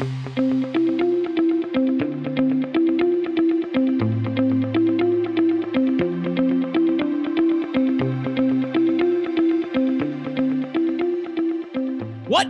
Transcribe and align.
What 0.00 0.08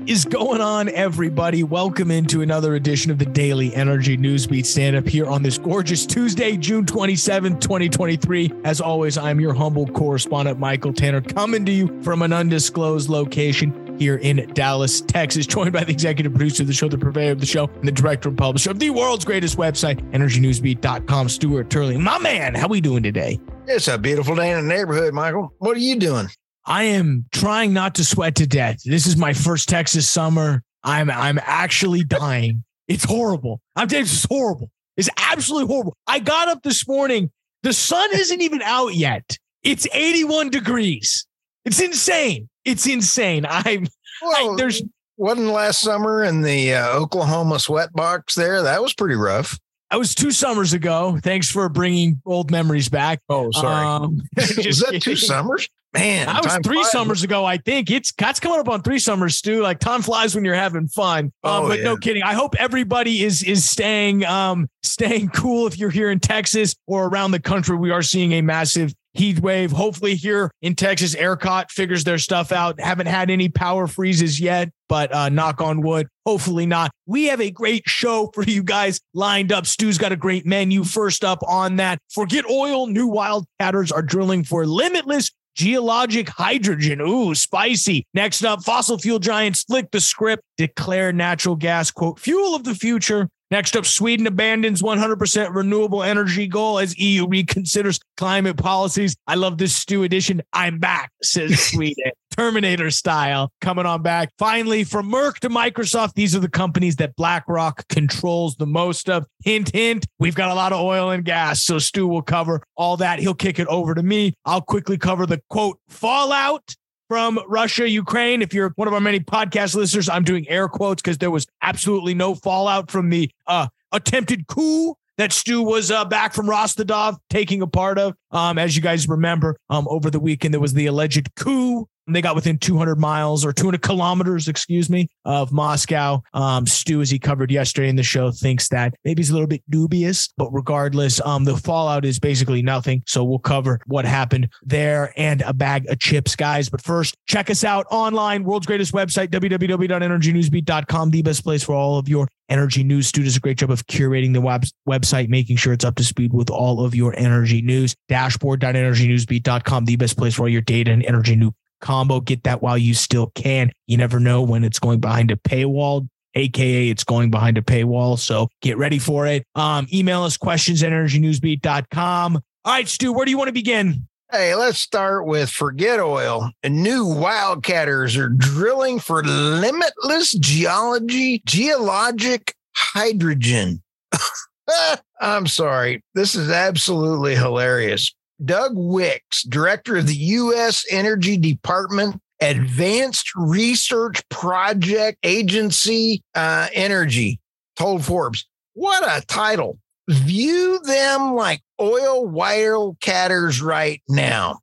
is 0.08 0.24
going 0.24 0.60
on, 0.60 0.88
everybody? 0.90 1.64
Welcome 1.64 2.12
into 2.12 2.42
another 2.42 2.76
edition 2.76 3.10
of 3.10 3.18
the 3.18 3.26
Daily 3.26 3.74
Energy 3.74 4.16
Newsbeat 4.16 4.64
stand 4.64 4.94
up 4.94 5.08
here 5.08 5.26
on 5.26 5.42
this 5.42 5.58
gorgeous 5.58 6.06
Tuesday, 6.06 6.56
June 6.56 6.86
27th, 6.86 7.60
2023. 7.60 8.52
As 8.62 8.80
always, 8.80 9.18
I'm 9.18 9.40
your 9.40 9.54
humble 9.54 9.88
correspondent, 9.88 10.60
Michael 10.60 10.92
Tanner, 10.92 11.20
coming 11.20 11.66
to 11.66 11.72
you 11.72 12.00
from 12.02 12.22
an 12.22 12.32
undisclosed 12.32 13.08
location 13.08 13.79
here 14.00 14.16
in 14.16 14.50
Dallas, 14.54 15.02
Texas, 15.02 15.46
joined 15.46 15.72
by 15.72 15.84
the 15.84 15.92
executive 15.92 16.32
producer 16.32 16.62
of 16.62 16.66
the 16.66 16.72
show, 16.72 16.88
the 16.88 16.98
purveyor 16.98 17.32
of 17.32 17.40
the 17.40 17.46
show, 17.46 17.66
and 17.68 17.86
the 17.86 17.92
director 17.92 18.30
and 18.30 18.38
publisher 18.38 18.70
of 18.70 18.78
the 18.78 18.88
world's 18.90 19.26
greatest 19.26 19.58
website, 19.58 20.00
energynewsbeat.com, 20.12 21.28
Stuart 21.28 21.68
Turley. 21.68 21.98
My 21.98 22.18
man, 22.18 22.54
how 22.54 22.64
are 22.64 22.70
we 22.70 22.80
doing 22.80 23.02
today? 23.02 23.38
It's 23.66 23.88
a 23.88 23.98
beautiful 23.98 24.34
day 24.34 24.50
in 24.52 24.66
the 24.66 24.74
neighborhood, 24.74 25.12
Michael. 25.12 25.52
What 25.58 25.76
are 25.76 25.80
you 25.80 25.96
doing? 25.96 26.28
I 26.64 26.84
am 26.84 27.26
trying 27.30 27.72
not 27.72 27.94
to 27.96 28.04
sweat 28.04 28.34
to 28.36 28.46
death. 28.46 28.78
This 28.84 29.06
is 29.06 29.16
my 29.16 29.32
first 29.32 29.68
Texas 29.68 30.08
summer. 30.08 30.62
I'm 30.82 31.10
I'm 31.10 31.38
actually 31.42 32.04
dying. 32.04 32.64
It's 32.88 33.04
horrible. 33.04 33.60
I'm 33.76 33.88
it's 33.90 34.26
horrible. 34.28 34.70
It's 34.96 35.08
absolutely 35.16 35.68
horrible. 35.68 35.96
I 36.06 36.18
got 36.18 36.48
up 36.48 36.62
this 36.62 36.86
morning. 36.86 37.30
The 37.62 37.72
sun 37.72 38.10
isn't 38.12 38.40
even 38.40 38.62
out 38.62 38.94
yet. 38.94 39.38
It's 39.62 39.86
81 39.92 40.50
degrees. 40.50 41.26
It's 41.64 41.80
insane. 41.80 42.49
It's 42.64 42.86
insane. 42.86 43.46
I'm 43.48 43.86
Well, 44.22 44.52
I, 44.52 44.56
there's 44.56 44.82
wasn't 45.16 45.48
last 45.48 45.80
summer 45.80 46.24
in 46.24 46.40
the 46.42 46.74
uh, 46.74 46.96
Oklahoma 46.96 47.58
sweat 47.58 47.92
box 47.92 48.34
there. 48.34 48.62
That 48.62 48.82
was 48.82 48.94
pretty 48.94 49.16
rough. 49.16 49.58
I 49.90 49.96
was 49.96 50.14
two 50.14 50.30
summers 50.30 50.72
ago. 50.72 51.18
Thanks 51.22 51.50
for 51.50 51.68
bringing 51.68 52.22
old 52.24 52.50
memories 52.50 52.88
back. 52.88 53.20
Oh, 53.28 53.50
sorry. 53.50 53.86
Um, 53.86 54.22
was 54.36 54.80
that 54.80 55.00
two 55.02 55.16
summers? 55.16 55.68
Man, 55.92 56.28
I 56.28 56.40
was 56.40 56.56
three 56.64 56.76
flies. 56.76 56.92
summers 56.92 57.24
ago, 57.24 57.44
I 57.44 57.56
think. 57.56 57.90
It's 57.90 58.12
that's 58.12 58.38
coming 58.38 58.60
up 58.60 58.68
on 58.68 58.82
three 58.82 59.00
summers, 59.00 59.36
Stu. 59.36 59.60
Like 59.60 59.80
time 59.80 60.02
flies 60.02 60.36
when 60.36 60.44
you're 60.44 60.54
having 60.54 60.86
fun. 60.86 61.32
Oh, 61.42 61.66
but 61.66 61.80
no 61.80 61.96
kidding. 61.96 62.22
I 62.22 62.32
hope 62.32 62.54
everybody 62.56 63.24
is 63.24 63.42
is 63.42 63.68
staying 63.68 64.24
um 64.24 64.68
staying 64.84 65.30
cool 65.30 65.66
if 65.66 65.76
you're 65.78 65.90
here 65.90 66.12
in 66.12 66.20
Texas 66.20 66.76
or 66.86 67.08
around 67.08 67.32
the 67.32 67.40
country. 67.40 67.76
We 67.76 67.90
are 67.90 68.02
seeing 68.02 68.34
a 68.34 68.40
massive 68.40 68.94
heat 69.14 69.40
wave. 69.40 69.72
Hopefully 69.72 70.14
here 70.14 70.50
in 70.62 70.74
Texas, 70.74 71.14
ERCOT 71.14 71.70
figures 71.70 72.04
their 72.04 72.18
stuff 72.18 72.52
out. 72.52 72.80
Haven't 72.80 73.06
had 73.06 73.30
any 73.30 73.48
power 73.48 73.86
freezes 73.86 74.40
yet, 74.40 74.70
but 74.88 75.14
uh 75.14 75.28
knock 75.28 75.60
on 75.60 75.80
wood. 75.80 76.08
Hopefully 76.26 76.66
not. 76.66 76.90
We 77.06 77.26
have 77.26 77.40
a 77.40 77.50
great 77.50 77.88
show 77.88 78.30
for 78.34 78.42
you 78.42 78.62
guys 78.62 79.00
lined 79.14 79.52
up. 79.52 79.66
Stu's 79.66 79.98
got 79.98 80.12
a 80.12 80.16
great 80.16 80.46
menu. 80.46 80.84
First 80.84 81.24
up 81.24 81.42
on 81.46 81.76
that, 81.76 81.98
forget 82.10 82.44
oil. 82.48 82.86
New 82.86 83.08
wildcatters 83.08 83.92
are 83.92 84.02
drilling 84.02 84.44
for 84.44 84.66
limitless 84.66 85.30
geologic 85.54 86.28
hydrogen. 86.28 87.00
Ooh, 87.00 87.34
spicy. 87.34 88.06
Next 88.14 88.44
up, 88.44 88.62
fossil 88.62 88.98
fuel 88.98 89.18
giants 89.18 89.64
flick 89.64 89.90
the 89.90 90.00
script, 90.00 90.42
declare 90.56 91.12
natural 91.12 91.56
gas, 91.56 91.90
quote, 91.90 92.18
fuel 92.18 92.54
of 92.54 92.64
the 92.64 92.74
future. 92.74 93.28
Next 93.50 93.74
up, 93.74 93.84
Sweden 93.84 94.28
abandons 94.28 94.80
100% 94.80 95.54
renewable 95.54 96.04
energy 96.04 96.46
goal 96.46 96.78
as 96.78 96.96
EU 96.98 97.26
reconsiders 97.26 97.98
climate 98.16 98.56
policies. 98.56 99.16
I 99.26 99.34
love 99.34 99.58
this 99.58 99.74
stew 99.74 100.04
edition. 100.04 100.40
I'm 100.52 100.78
back, 100.78 101.10
says 101.20 101.58
Sweden. 101.70 102.12
Terminator 102.36 102.92
style 102.92 103.50
coming 103.60 103.86
on 103.86 104.02
back. 104.02 104.30
Finally, 104.38 104.84
from 104.84 105.10
Merck 105.10 105.40
to 105.40 105.48
Microsoft, 105.48 106.14
these 106.14 106.36
are 106.36 106.38
the 106.38 106.48
companies 106.48 106.94
that 106.96 107.16
BlackRock 107.16 107.88
controls 107.88 108.54
the 108.54 108.66
most 108.66 109.10
of. 109.10 109.26
Hint, 109.44 109.72
hint, 109.74 110.06
we've 110.20 110.36
got 110.36 110.52
a 110.52 110.54
lot 110.54 110.72
of 110.72 110.80
oil 110.80 111.10
and 111.10 111.24
gas. 111.24 111.64
So 111.64 111.80
Stu 111.80 112.06
will 112.06 112.22
cover 112.22 112.62
all 112.76 112.96
that. 112.98 113.18
He'll 113.18 113.34
kick 113.34 113.58
it 113.58 113.66
over 113.66 113.96
to 113.96 114.02
me. 114.02 114.32
I'll 114.44 114.62
quickly 114.62 114.96
cover 114.96 115.26
the 115.26 115.42
quote 115.50 115.78
fallout 115.88 116.76
from 117.10 117.40
Russia, 117.48 117.90
Ukraine. 117.90 118.40
If 118.40 118.54
you're 118.54 118.72
one 118.76 118.86
of 118.86 118.94
our 118.94 119.00
many 119.00 119.18
podcast 119.18 119.74
listeners, 119.74 120.08
I'm 120.08 120.22
doing 120.22 120.48
air 120.48 120.68
quotes 120.68 121.02
because 121.02 121.18
there 121.18 121.32
was 121.32 121.44
absolutely 121.60 122.14
no 122.14 122.36
fallout 122.36 122.88
from 122.88 123.10
the 123.10 123.28
uh, 123.48 123.66
attempted 123.90 124.46
coup 124.46 124.94
that 125.16 125.32
Stu 125.32 125.60
was 125.60 125.90
uh, 125.90 126.04
back 126.04 126.32
from 126.32 126.48
Rostov 126.48 127.18
taking 127.28 127.62
a 127.62 127.66
part 127.66 127.98
of. 127.98 128.14
Um, 128.30 128.58
as 128.58 128.76
you 128.76 128.82
guys 128.82 129.08
remember, 129.08 129.56
um, 129.70 129.88
over 129.90 130.08
the 130.08 130.20
weekend, 130.20 130.54
there 130.54 130.60
was 130.60 130.74
the 130.74 130.86
alleged 130.86 131.34
coup. 131.34 131.88
They 132.12 132.22
got 132.22 132.34
within 132.34 132.58
200 132.58 132.96
miles 132.96 133.44
or 133.44 133.52
200 133.52 133.82
kilometers, 133.82 134.48
excuse 134.48 134.90
me, 134.90 135.08
of 135.24 135.52
Moscow. 135.52 136.22
Um, 136.34 136.66
Stu, 136.66 137.00
as 137.00 137.10
he 137.10 137.18
covered 137.18 137.50
yesterday 137.50 137.88
in 137.88 137.96
the 137.96 138.02
show, 138.02 138.30
thinks 138.30 138.68
that 138.68 138.94
maybe 139.04 139.20
he's 139.20 139.30
a 139.30 139.32
little 139.32 139.46
bit 139.46 139.62
dubious, 139.70 140.28
but 140.36 140.50
regardless, 140.50 141.20
um, 141.24 141.44
the 141.44 141.56
fallout 141.56 142.04
is 142.04 142.18
basically 142.18 142.62
nothing. 142.62 143.02
So 143.06 143.24
we'll 143.24 143.38
cover 143.38 143.80
what 143.86 144.04
happened 144.04 144.48
there 144.62 145.12
and 145.16 145.42
a 145.42 145.52
bag 145.52 145.88
of 145.88 145.98
chips, 145.98 146.36
guys. 146.36 146.68
But 146.68 146.82
first, 146.82 147.14
check 147.26 147.50
us 147.50 147.64
out 147.64 147.86
online, 147.90 148.44
world's 148.44 148.66
greatest 148.66 148.92
website, 148.92 149.28
www.energynewsbeat.com, 149.28 151.10
the 151.10 151.22
best 151.22 151.44
place 151.44 151.62
for 151.62 151.74
all 151.74 151.98
of 151.98 152.08
your 152.08 152.28
energy 152.48 152.82
news. 152.82 153.08
Stu 153.08 153.22
does 153.22 153.36
a 153.36 153.40
great 153.40 153.58
job 153.58 153.70
of 153.70 153.86
curating 153.86 154.32
the 154.32 154.40
web- 154.40 154.64
website, 154.88 155.28
making 155.28 155.56
sure 155.56 155.72
it's 155.72 155.84
up 155.84 155.94
to 155.96 156.04
speed 156.04 156.32
with 156.32 156.50
all 156.50 156.84
of 156.84 156.94
your 156.94 157.14
energy 157.16 157.62
news. 157.62 157.94
Dashboard.energynewsbeat.com, 158.08 159.84
the 159.84 159.96
best 159.96 160.16
place 160.16 160.34
for 160.34 160.42
all 160.42 160.48
your 160.48 160.62
data 160.62 160.90
and 160.90 161.04
energy 161.04 161.36
news 161.36 161.52
combo. 161.80 162.20
Get 162.20 162.44
that 162.44 162.62
while 162.62 162.78
you 162.78 162.94
still 162.94 163.28
can. 163.34 163.72
You 163.86 163.96
never 163.96 164.20
know 164.20 164.42
when 164.42 164.64
it's 164.64 164.78
going 164.78 165.00
behind 165.00 165.30
a 165.30 165.36
paywall. 165.36 166.08
AKA 166.34 166.90
it's 166.90 167.04
going 167.04 167.30
behind 167.30 167.58
a 167.58 167.62
paywall. 167.62 168.18
So 168.18 168.48
get 168.62 168.78
ready 168.78 168.98
for 168.98 169.26
it. 169.26 169.44
Um, 169.54 169.86
email 169.92 170.22
us 170.22 170.36
questions 170.36 170.82
at 170.82 170.92
energynewsbeat.com. 170.92 172.36
All 172.64 172.72
right, 172.72 172.88
Stu, 172.88 173.12
where 173.12 173.24
do 173.24 173.30
you 173.30 173.38
want 173.38 173.48
to 173.48 173.52
begin? 173.52 174.06
Hey, 174.30 174.54
let's 174.54 174.78
start 174.78 175.26
with 175.26 175.50
forget 175.50 175.98
oil. 175.98 176.50
New 176.64 177.04
wildcatters 177.04 178.16
are 178.16 178.28
drilling 178.28 179.00
for 179.00 179.24
limitless 179.24 180.32
geology, 180.34 181.42
geologic 181.46 182.54
hydrogen. 182.76 183.82
I'm 185.20 185.48
sorry. 185.48 186.04
This 186.14 186.36
is 186.36 186.48
absolutely 186.48 187.34
hilarious. 187.34 188.14
Doug 188.44 188.72
Wicks, 188.74 189.42
director 189.42 189.96
of 189.96 190.06
the 190.06 190.14
U.S. 190.14 190.84
Energy 190.90 191.36
Department 191.36 192.20
Advanced 192.40 193.30
Research 193.36 194.26
Project 194.30 195.18
Agency 195.22 196.22
uh, 196.34 196.68
Energy, 196.72 197.38
told 197.76 198.04
Forbes, 198.04 198.46
what 198.74 199.02
a 199.04 199.24
title. 199.26 199.78
View 200.08 200.80
them 200.84 201.34
like 201.34 201.60
oil 201.80 202.28
wildcatters 202.28 203.62
right 203.62 204.02
now. 204.08 204.58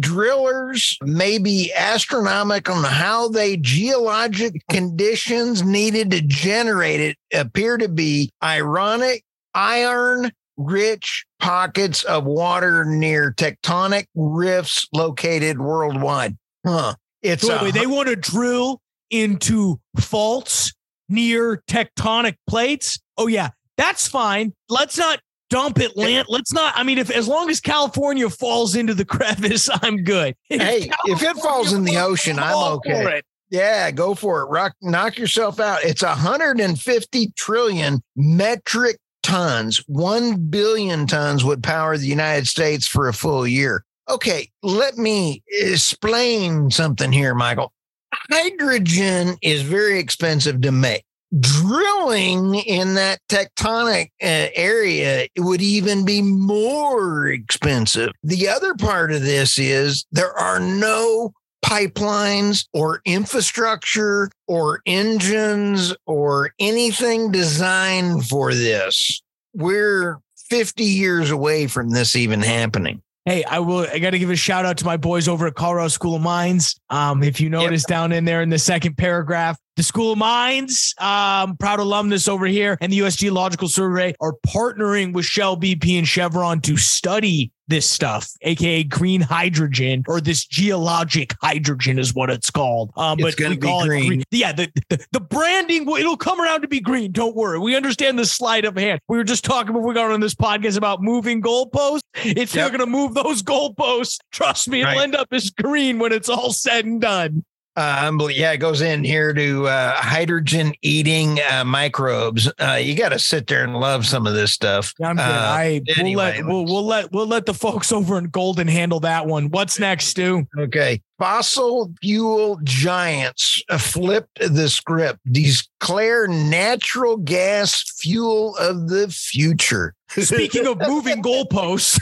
Drillers 0.00 0.98
may 1.02 1.38
be 1.38 1.72
astronomical 1.74 2.74
on 2.74 2.84
how 2.84 3.28
they 3.28 3.56
geologic 3.56 4.60
conditions 4.68 5.62
needed 5.62 6.10
to 6.10 6.20
generate 6.20 7.00
it 7.00 7.16
appear 7.32 7.78
to 7.78 7.88
be 7.88 8.30
ironic, 8.42 9.24
iron 9.54 10.30
rich 10.60 11.24
pockets 11.38 12.04
of 12.04 12.24
water 12.24 12.84
near 12.84 13.32
tectonic 13.32 14.06
rifts 14.14 14.86
located 14.92 15.58
worldwide. 15.58 16.36
Huh. 16.66 16.94
It's 17.22 17.46
So 17.46 17.66
a, 17.66 17.72
they 17.72 17.86
want 17.86 18.08
to 18.08 18.16
drill 18.16 18.80
into 19.10 19.80
faults 19.98 20.72
near 21.08 21.62
tectonic 21.68 22.36
plates. 22.46 22.98
Oh 23.16 23.26
yeah, 23.26 23.50
that's 23.76 24.06
fine. 24.08 24.54
Let's 24.68 24.96
not 24.96 25.20
dump 25.50 25.80
it 25.80 25.96
land. 25.96 26.26
Let's 26.28 26.52
not. 26.52 26.72
I 26.76 26.82
mean, 26.82 26.98
if 26.98 27.10
as 27.10 27.28
long 27.28 27.50
as 27.50 27.60
California 27.60 28.30
falls 28.30 28.74
into 28.76 28.94
the 28.94 29.04
crevice, 29.04 29.68
I'm 29.82 30.04
good. 30.04 30.34
Hey, 30.48 30.90
if 31.06 31.22
it 31.22 31.36
falls 31.36 31.72
in 31.72 31.84
the 31.84 31.98
ocean, 31.98 32.38
I'm 32.38 32.56
okay. 32.74 33.20
Yeah, 33.50 33.90
go 33.90 34.14
for 34.14 34.42
it. 34.42 34.46
Rock, 34.46 34.74
knock 34.80 35.18
yourself 35.18 35.58
out. 35.58 35.82
It's 35.82 36.02
150 36.02 37.32
trillion 37.36 38.00
metric 38.14 38.96
tons. 39.22 39.78
1 39.86 40.48
billion 40.50 41.06
tons 41.06 41.44
would 41.44 41.62
power 41.62 41.96
the 41.96 42.06
United 42.06 42.46
States 42.46 42.86
for 42.86 43.08
a 43.08 43.14
full 43.14 43.46
year. 43.46 43.84
Okay, 44.08 44.50
let 44.62 44.96
me 44.96 45.42
explain 45.46 46.70
something 46.70 47.12
here, 47.12 47.34
Michael. 47.34 47.72
Hydrogen 48.12 49.36
is 49.40 49.62
very 49.62 49.98
expensive 49.98 50.60
to 50.62 50.72
make. 50.72 51.04
Drilling 51.38 52.56
in 52.56 52.94
that 52.94 53.20
tectonic 53.28 54.06
uh, 54.20 54.50
area 54.54 55.28
would 55.38 55.62
even 55.62 56.04
be 56.04 56.22
more 56.22 57.28
expensive. 57.28 58.10
The 58.24 58.48
other 58.48 58.74
part 58.74 59.12
of 59.12 59.22
this 59.22 59.56
is 59.56 60.04
there 60.10 60.36
are 60.36 60.58
no 60.58 61.32
pipelines 61.64 62.66
or 62.72 63.00
infrastructure 63.04 64.30
or 64.46 64.80
engines 64.86 65.94
or 66.06 66.52
anything 66.58 67.30
designed 67.30 68.26
for 68.26 68.54
this. 68.54 69.22
We're 69.54 70.18
50 70.48 70.84
years 70.84 71.30
away 71.30 71.66
from 71.66 71.90
this 71.90 72.16
even 72.16 72.40
happening. 72.40 73.02
Hey, 73.26 73.44
I 73.44 73.58
will. 73.58 73.80
I 73.80 73.98
got 73.98 74.10
to 74.10 74.18
give 74.18 74.30
a 74.30 74.36
shout 74.36 74.64
out 74.64 74.78
to 74.78 74.84
my 74.84 74.96
boys 74.96 75.28
over 75.28 75.46
at 75.46 75.54
Colorado 75.54 75.88
School 75.88 76.16
of 76.16 76.22
Mines. 76.22 76.80
Um, 76.88 77.22
if 77.22 77.40
you 77.40 77.50
notice 77.50 77.84
down 77.84 78.12
in 78.12 78.24
there 78.24 78.40
in 78.40 78.48
the 78.48 78.58
second 78.58 78.96
paragraph, 78.96 79.58
The 79.76 79.82
School 79.84 80.12
of 80.12 80.18
Mines, 80.18 80.94
um, 80.98 81.56
proud 81.56 81.80
alumnus 81.80 82.28
over 82.28 82.44
here, 82.46 82.76
and 82.80 82.92
the 82.92 82.96
US 82.96 83.16
Geological 83.16 83.68
Survey 83.68 84.14
are 84.20 84.34
partnering 84.46 85.12
with 85.14 85.24
Shell, 85.24 85.56
BP, 85.56 85.96
and 85.96 86.06
Chevron 86.06 86.60
to 86.62 86.76
study 86.76 87.50
this 87.68 87.88
stuff, 87.88 88.28
aka 88.42 88.82
green 88.82 89.20
hydrogen, 89.20 90.02
or 90.08 90.20
this 90.20 90.44
geologic 90.44 91.34
hydrogen 91.40 92.00
is 92.00 92.12
what 92.12 92.28
it's 92.28 92.50
called. 92.50 92.90
Um, 92.96 93.18
It's 93.20 93.36
but 93.36 93.48
we 93.48 93.56
be 93.56 93.66
call 93.66 93.86
green. 93.86 94.02
it 94.02 94.06
green. 94.08 94.22
Yeah, 94.32 94.52
the, 94.52 94.70
the 94.88 95.06
the 95.12 95.20
branding 95.20 95.86
will- 95.86 95.94
it'll 95.96 96.16
come 96.16 96.40
around 96.40 96.62
to 96.62 96.68
be 96.68 96.80
green. 96.80 97.12
Don't 97.12 97.36
worry. 97.36 97.58
We 97.60 97.76
understand 97.76 98.18
the 98.18 98.26
sleight 98.26 98.64
of 98.64 98.76
hand. 98.76 99.00
We 99.08 99.16
were 99.16 99.24
just 99.24 99.44
talking 99.44 99.72
before 99.72 99.86
we 99.88 99.94
got 99.94 100.10
on 100.10 100.18
this 100.20 100.34
podcast 100.34 100.76
about 100.76 101.00
moving 101.00 101.40
goalposts. 101.40 102.00
If 102.24 102.54
Yep. 102.54 102.54
you're 102.54 102.70
gonna 102.70 102.86
move 102.90 103.14
those 103.14 103.40
goalposts, 103.42 104.18
trust 104.32 104.68
me, 104.68 104.80
it'll 104.82 104.98
end 105.00 105.14
up 105.14 105.28
as 105.30 105.48
green 105.50 106.00
when 106.00 106.12
it's 106.12 106.28
all 106.28 106.52
said 106.52 106.84
and 106.84 107.00
done. 107.00 107.44
Uh, 107.76 108.10
unbel- 108.10 108.34
yeah, 108.34 108.52
it 108.52 108.58
goes 108.58 108.80
in 108.80 109.04
here 109.04 109.32
to 109.32 109.66
uh, 109.66 109.92
hydrogen 109.94 110.74
eating 110.82 111.38
uh, 111.50 111.64
microbes. 111.64 112.50
Uh, 112.60 112.78
you 112.80 112.94
got 112.96 113.10
to 113.10 113.18
sit 113.18 113.46
there 113.46 113.62
and 113.62 113.74
love 113.74 114.04
some 114.04 114.26
of 114.26 114.34
this 114.34 114.52
stuff. 114.52 114.92
I'm 115.02 115.16
good. 115.16 115.22
Uh, 115.22 115.24
I 115.24 115.80
we'll 115.98 116.16
let 116.16 116.44
we'll, 116.44 116.64
we'll 116.64 116.86
let 116.86 117.12
we'll 117.12 117.26
let 117.26 117.46
the 117.46 117.54
folks 117.54 117.92
over 117.92 118.18
in 118.18 118.24
Golden 118.24 118.66
handle 118.66 119.00
that 119.00 119.26
one. 119.26 119.50
What's 119.50 119.78
next, 119.78 120.06
Stu? 120.06 120.46
Okay. 120.58 121.00
Fossil 121.20 121.92
fuel 122.00 122.58
giants 122.64 123.62
flipped 123.78 124.38
the 124.40 124.70
script, 124.70 125.20
declare 125.30 126.26
natural 126.26 127.18
gas 127.18 127.84
fuel 128.00 128.56
of 128.56 128.88
the 128.88 129.08
future. 129.10 129.94
Speaking 130.08 130.66
of 130.66 130.78
moving 130.78 131.22
goalposts, 131.22 132.00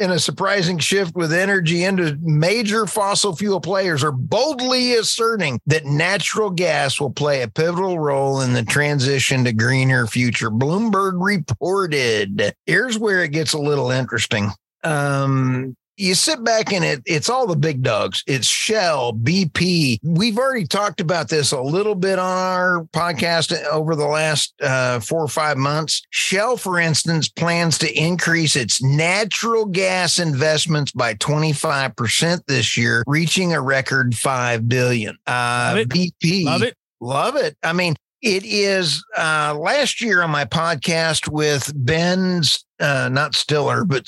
in 0.00 0.10
a 0.10 0.18
surprising 0.18 0.78
shift 0.78 1.14
with 1.14 1.32
energy 1.32 1.84
into 1.84 2.18
major 2.20 2.88
fossil 2.88 3.36
fuel 3.36 3.60
players 3.60 4.02
are 4.02 4.10
boldly 4.10 4.94
asserting 4.94 5.60
that 5.66 5.84
natural 5.84 6.50
gas 6.50 7.00
will 7.00 7.12
play 7.12 7.42
a 7.42 7.48
pivotal 7.48 8.00
role 8.00 8.40
in 8.40 8.52
the 8.52 8.64
transition 8.64 9.44
to 9.44 9.52
greener 9.52 10.08
future. 10.08 10.50
Bloomberg 10.50 11.24
reported. 11.24 12.52
Here's 12.66 12.98
where 12.98 13.22
it 13.22 13.30
gets 13.30 13.52
a 13.52 13.58
little 13.58 13.92
interesting. 13.92 14.50
Um, 14.82 15.76
you 15.96 16.14
sit 16.14 16.42
back 16.44 16.72
and 16.72 16.84
it, 16.84 17.02
it's 17.06 17.28
all 17.28 17.46
the 17.46 17.56
big 17.56 17.82
dogs. 17.82 18.22
It's 18.26 18.46
Shell, 18.46 19.14
BP. 19.14 19.98
We've 20.02 20.38
already 20.38 20.66
talked 20.66 21.00
about 21.00 21.28
this 21.28 21.52
a 21.52 21.60
little 21.60 21.94
bit 21.94 22.18
on 22.18 22.36
our 22.36 22.84
podcast 22.92 23.64
over 23.66 23.94
the 23.94 24.06
last 24.06 24.54
uh, 24.60 25.00
four 25.00 25.22
or 25.22 25.28
five 25.28 25.56
months. 25.56 26.02
Shell, 26.10 26.56
for 26.56 26.78
instance, 26.78 27.28
plans 27.28 27.78
to 27.78 27.92
increase 27.92 28.56
its 28.56 28.82
natural 28.82 29.66
gas 29.66 30.18
investments 30.18 30.92
by 30.92 31.14
25% 31.14 32.44
this 32.46 32.76
year, 32.76 33.04
reaching 33.06 33.52
a 33.52 33.60
record 33.60 34.16
5 34.16 34.68
billion. 34.68 35.16
Uh, 35.26 35.74
Love 35.74 35.78
it. 35.78 35.88
BP. 35.88 36.44
love 36.44 36.62
it. 36.62 36.76
Love 37.00 37.36
it. 37.36 37.56
I 37.62 37.72
mean, 37.72 37.94
it 38.22 38.44
is 38.44 39.04
uh, 39.18 39.54
last 39.54 40.00
year 40.00 40.22
on 40.22 40.30
my 40.30 40.46
podcast 40.46 41.28
with 41.28 41.70
Ben's 41.74 42.64
uh, 42.84 43.08
not 43.08 43.34
Stiller, 43.34 43.84
but 43.84 44.06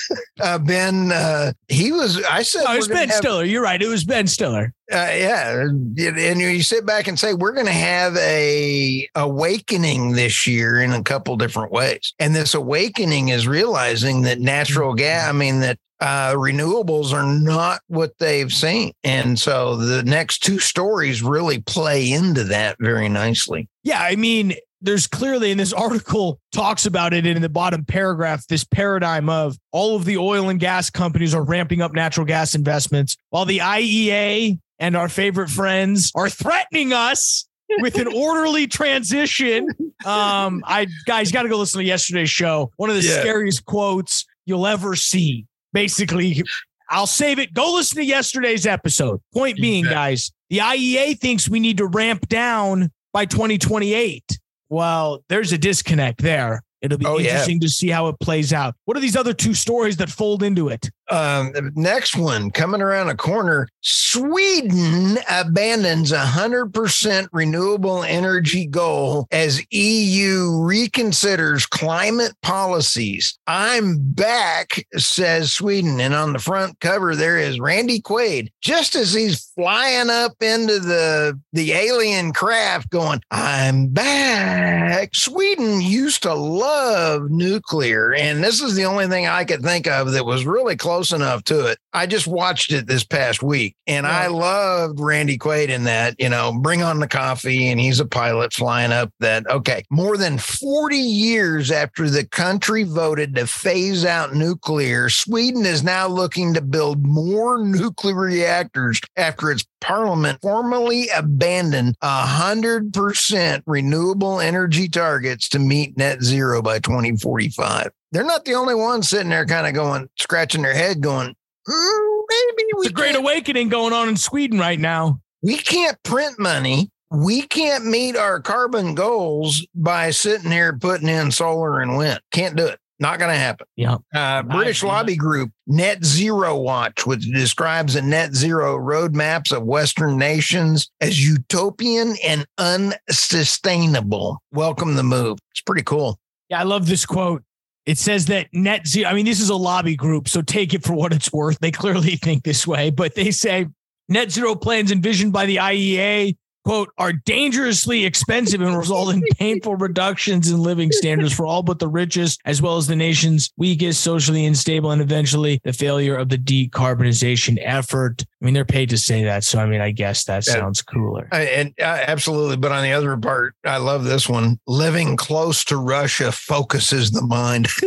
uh, 0.40 0.58
Ben. 0.58 1.10
Uh, 1.12 1.52
he 1.68 1.90
was. 1.92 2.22
I 2.24 2.42
said, 2.42 2.64
No, 2.64 2.74
it 2.74 2.76
was 2.76 2.88
Ben 2.88 3.08
have- 3.08 3.16
Stiller. 3.18 3.44
You're 3.44 3.62
right. 3.62 3.80
It 3.82 3.88
was 3.88 4.04
Ben 4.04 4.26
Stiller. 4.26 4.72
uh, 4.92 4.96
yeah, 4.96 5.60
and 5.60 5.98
and 5.98 6.40
you 6.40 6.62
sit 6.62 6.86
back 6.86 7.08
and 7.08 7.18
say 7.18 7.34
we're 7.34 7.52
going 7.52 7.66
to 7.66 7.72
have 7.72 8.16
a 8.16 9.08
awakening 9.14 10.12
this 10.12 10.46
year 10.46 10.80
in 10.82 10.92
a 10.92 11.02
couple 11.02 11.36
different 11.36 11.72
ways, 11.72 12.14
and 12.18 12.34
this 12.34 12.54
awakening 12.54 13.28
is 13.28 13.48
realizing 13.48 14.22
that 14.22 14.38
natural 14.40 14.94
gas. 14.94 15.28
I 15.28 15.32
mean 15.32 15.60
that 15.60 15.78
uh, 16.00 16.32
renewables 16.34 17.12
are 17.12 17.26
not 17.26 17.80
what 17.88 18.12
they've 18.18 18.52
seen, 18.52 18.92
and 19.04 19.38
so 19.38 19.76
the 19.76 20.02
next 20.02 20.40
two 20.44 20.58
stories 20.58 21.22
really 21.22 21.60
play 21.60 22.12
into 22.12 22.44
that 22.44 22.76
very 22.80 23.08
nicely. 23.08 23.68
Yeah, 23.84 24.00
I 24.02 24.16
mean, 24.16 24.54
there's 24.82 25.06
clearly 25.06 25.50
in 25.50 25.58
this 25.58 25.72
article 25.72 26.38
talks 26.52 26.86
about 26.86 27.14
it 27.14 27.26
in 27.26 27.40
the 27.40 27.48
bottom 27.48 27.84
paragraph 27.84 28.46
this 28.48 28.64
paradigm 28.64 29.28
of 29.28 29.56
all 29.70 29.96
of 29.96 30.04
the 30.04 30.16
oil 30.18 30.48
and 30.48 30.58
gas 30.60 30.90
companies 30.90 31.34
are 31.34 31.42
ramping 31.42 31.80
up 31.80 31.92
natural 31.92 32.26
gas 32.26 32.54
investments 32.54 33.16
while 33.30 33.44
the 33.44 33.58
IEA 33.58 34.58
and 34.78 34.96
our 34.96 35.08
favorite 35.08 35.48
friends 35.48 36.10
are 36.14 36.28
threatening 36.28 36.92
us 36.92 37.46
with 37.78 37.96
an 37.98 38.08
orderly 38.14 38.66
transition. 38.66 39.68
Um, 40.04 40.62
I 40.66 40.88
guys 41.06 41.30
got 41.30 41.44
to 41.44 41.48
go 41.48 41.58
listen 41.58 41.78
to 41.78 41.84
yesterday's 41.84 42.30
show. 42.30 42.72
One 42.76 42.90
of 42.90 42.96
the 42.96 43.02
Yeah. 43.02 43.20
scariest 43.20 43.64
quotes 43.64 44.26
you'll 44.44 44.66
ever 44.66 44.96
see. 44.96 45.46
Basically, 45.72 46.42
I'll 46.90 47.06
save 47.06 47.38
it. 47.38 47.54
Go 47.54 47.72
listen 47.74 47.98
to 47.98 48.04
yesterday's 48.04 48.66
episode. 48.66 49.20
Point 49.32 49.56
being, 49.58 49.84
guys, 49.84 50.32
the 50.50 50.58
IEA 50.58 51.18
thinks 51.18 51.48
we 51.48 51.60
need 51.60 51.78
to 51.78 51.86
ramp 51.86 52.28
down 52.28 52.90
by 53.12 53.24
2028. 53.24 54.38
Well, 54.72 55.22
there's 55.28 55.52
a 55.52 55.58
disconnect 55.58 56.22
there. 56.22 56.62
It'll 56.80 56.96
be 56.96 57.04
Oh, 57.04 57.18
yeah. 57.18 57.32
interesting 57.32 57.60
to 57.60 57.68
see 57.68 57.88
how 57.88 58.08
it 58.08 58.16
plays 58.20 58.54
out. 58.54 58.74
What 58.86 58.96
are 58.96 59.00
these 59.00 59.16
other 59.16 59.34
two 59.34 59.52
stories 59.52 59.98
that 59.98 60.08
fold 60.08 60.42
into 60.42 60.68
it? 60.70 60.88
Um, 61.12 61.52
next 61.74 62.16
one 62.16 62.50
coming 62.50 62.80
around 62.80 63.10
a 63.10 63.14
corner. 63.14 63.68
Sweden 63.82 65.18
abandons 65.30 66.10
hundred 66.10 66.72
percent 66.72 67.28
renewable 67.32 68.02
energy 68.02 68.64
goal 68.64 69.26
as 69.30 69.62
EU 69.70 70.52
reconsiders 70.52 71.68
climate 71.68 72.32
policies. 72.40 73.38
I'm 73.46 73.98
back, 73.98 74.86
says 74.96 75.52
Sweden. 75.52 76.00
And 76.00 76.14
on 76.14 76.32
the 76.32 76.38
front 76.38 76.80
cover, 76.80 77.14
there 77.14 77.36
is 77.36 77.60
Randy 77.60 78.00
Quaid, 78.00 78.48
just 78.62 78.94
as 78.94 79.12
he's 79.12 79.44
flying 79.54 80.08
up 80.08 80.42
into 80.42 80.80
the 80.80 81.38
the 81.52 81.72
alien 81.72 82.32
craft, 82.32 82.88
going, 82.88 83.20
I'm 83.30 83.88
back. 83.88 85.14
Sweden 85.14 85.82
used 85.82 86.22
to 86.22 86.32
love 86.32 87.30
nuclear, 87.30 88.14
and 88.14 88.42
this 88.42 88.62
is 88.62 88.74
the 88.76 88.86
only 88.86 89.08
thing 89.08 89.26
I 89.26 89.44
could 89.44 89.60
think 89.60 89.86
of 89.86 90.12
that 90.12 90.24
was 90.24 90.46
really 90.46 90.76
close 90.76 91.01
enough 91.10 91.42
to 91.44 91.66
it. 91.66 91.78
I 91.92 92.06
just 92.06 92.26
watched 92.26 92.70
it 92.70 92.86
this 92.86 93.02
past 93.02 93.42
week, 93.42 93.74
and 93.86 94.06
I 94.06 94.28
loved 94.28 95.00
Randy 95.00 95.38
Quaid 95.38 95.68
in 95.68 95.84
that. 95.84 96.14
You 96.18 96.28
know, 96.28 96.52
bring 96.60 96.82
on 96.82 97.00
the 97.00 97.08
coffee, 97.08 97.68
and 97.68 97.80
he's 97.80 97.98
a 97.98 98.06
pilot 98.06 98.52
flying 98.52 98.92
up 98.92 99.10
that. 99.20 99.48
Okay, 99.50 99.82
more 99.90 100.16
than 100.16 100.38
40 100.38 100.96
years 100.96 101.70
after 101.70 102.08
the 102.08 102.24
country 102.26 102.84
voted 102.84 103.34
to 103.34 103.46
phase 103.46 104.04
out 104.04 104.34
nuclear, 104.34 105.08
Sweden 105.08 105.66
is 105.66 105.82
now 105.82 106.06
looking 106.06 106.54
to 106.54 106.60
build 106.60 107.04
more 107.04 107.64
nuclear 107.64 108.14
reactors 108.14 109.00
after 109.16 109.50
its 109.50 109.64
parliament 109.80 110.38
formally 110.42 111.08
abandoned 111.14 111.96
100% 112.02 113.62
renewable 113.66 114.40
energy 114.40 114.88
targets 114.88 115.48
to 115.48 115.58
meet 115.58 115.96
net 115.96 116.22
zero 116.22 116.62
by 116.62 116.78
2045. 116.78 117.90
They're 118.12 118.24
not 118.24 118.44
the 118.44 118.54
only 118.54 118.74
ones 118.74 119.08
sitting 119.08 119.30
there 119.30 119.46
kind 119.46 119.66
of 119.66 119.74
going, 119.74 120.08
scratching 120.18 120.62
their 120.62 120.74
head, 120.74 121.00
going, 121.00 121.28
"Mm, 121.68 122.20
maybe 122.28 122.62
we 122.76 122.86
It's 122.86 122.90
a 122.90 122.92
great 122.92 123.16
awakening 123.16 123.68
going 123.70 123.92
on 123.92 124.08
in 124.08 124.16
Sweden 124.16 124.58
right 124.58 124.78
now. 124.78 125.18
we 125.42 125.56
can't 125.56 126.00
print 126.04 126.38
money. 126.38 126.90
We 127.10 127.42
can't 127.42 127.84
meet 127.86 128.16
our 128.16 128.40
carbon 128.40 128.94
goals 128.94 129.66
by 129.74 130.10
sitting 130.12 130.50
here 130.50 130.76
putting 130.78 131.08
in 131.08 131.30
solar 131.30 131.80
and 131.80 131.96
wind. 131.98 132.20
Can't 132.30 132.56
do 132.56 132.66
it. 132.66 132.78
Not 133.00 133.18
going 133.18 133.32
to 133.32 133.36
happen. 133.38 133.66
Yeah. 133.76 133.96
Uh, 134.14 134.42
British 134.44 134.82
lobby 134.84 135.16
group 135.16 135.50
Net 135.66 136.04
Zero 136.04 136.56
Watch, 136.56 137.04
which 137.04 137.22
describes 137.32 137.94
the 137.94 138.02
net 138.02 138.34
zero 138.34 138.78
roadmaps 138.78 139.50
of 139.54 139.64
Western 139.64 140.16
nations 140.16 140.88
as 141.00 141.26
utopian 141.26 142.14
and 142.24 142.46
unsustainable. 142.58 144.40
Welcome 144.52 144.94
the 144.94 145.02
move. 145.02 145.38
It's 145.50 145.60
pretty 145.62 145.82
cool. 145.82 146.18
Yeah, 146.48 146.60
I 146.60 146.62
love 146.62 146.86
this 146.86 147.04
quote. 147.04 147.42
It 147.84 147.98
says 147.98 148.26
that 148.26 148.48
net 148.52 148.86
zero, 148.86 149.10
I 149.10 149.14
mean, 149.14 149.24
this 149.24 149.40
is 149.40 149.48
a 149.48 149.56
lobby 149.56 149.96
group, 149.96 150.28
so 150.28 150.40
take 150.40 150.72
it 150.72 150.84
for 150.84 150.92
what 150.92 151.12
it's 151.12 151.32
worth. 151.32 151.58
They 151.58 151.70
clearly 151.70 152.16
think 152.22 152.44
this 152.44 152.66
way, 152.66 152.90
but 152.90 153.14
they 153.14 153.30
say 153.30 153.66
net 154.08 154.30
zero 154.30 154.54
plans 154.54 154.92
envisioned 154.92 155.32
by 155.32 155.46
the 155.46 155.56
IEA, 155.56 156.36
quote, 156.64 156.90
are 156.98 157.12
dangerously 157.12 158.04
expensive 158.04 158.60
and 158.60 158.76
result 158.76 159.14
in 159.14 159.22
painful 159.38 159.76
reductions 159.76 160.50
in 160.50 160.58
living 160.58 160.92
standards 160.92 161.32
for 161.32 161.46
all 161.46 161.62
but 161.62 161.78
the 161.78 161.88
richest, 161.88 162.40
as 162.44 162.62
well 162.62 162.76
as 162.76 162.86
the 162.86 162.96
nation's 162.96 163.50
weakest, 163.56 164.00
socially 164.02 164.44
unstable, 164.46 164.90
and 164.90 165.02
eventually 165.02 165.60
the 165.64 165.72
failure 165.72 166.16
of 166.16 166.28
the 166.28 166.38
decarbonization 166.38 167.58
effort. 167.62 168.22
I 168.40 168.44
mean, 168.44 168.54
they're 168.54 168.64
paid 168.64 168.90
to 168.90 168.98
say 168.98 169.24
that. 169.24 169.44
So, 169.44 169.58
I 169.58 169.66
mean, 169.66 169.80
I 169.80 169.90
guess 169.90 170.24
that 170.24 170.46
Yeah. 170.46 170.54
sounds 170.54 170.82
cooler. 170.82 171.28
Uh, 171.32 171.36
And 171.36 171.74
uh, 171.80 172.04
absolutely. 172.06 172.56
But 172.56 172.72
on 172.72 172.82
the 172.82 172.92
other 172.92 173.16
part, 173.16 173.54
I 173.64 173.76
love 173.78 174.04
this 174.04 174.28
one. 174.28 174.58
Living 174.66 175.16
close 175.16 175.64
to 175.64 175.76
Russia 175.76 176.32
focuses 176.32 177.10
the 177.10 177.22
mind. 177.22 177.68